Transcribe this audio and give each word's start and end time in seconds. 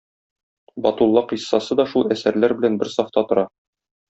Батулла 0.85 1.23
кыйссасы 1.33 1.77
да 1.81 1.85
шул 1.93 2.09
әсәрләр 2.17 2.57
белән 2.61 2.81
бер 2.85 2.93
сафта 2.97 3.27
тора. 3.33 3.47